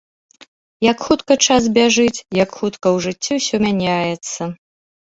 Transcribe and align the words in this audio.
Як 0.91 1.03
хутка 1.09 1.33
час 1.47 1.63
бяжыць, 1.77 2.23
як 2.43 2.49
хутка 2.63 2.83
ў 2.83 2.97
жыцці 3.09 3.33
ўсё 3.43 3.55
мяняецца! 3.67 4.55